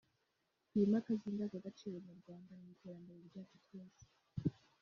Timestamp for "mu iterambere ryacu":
2.59-3.55